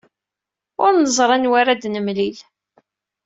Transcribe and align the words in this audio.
Ur 0.83 0.91
neẓri 0.95 1.33
anwa 1.35 1.55
ara 1.61 1.73
d-nemlil. 1.81 2.37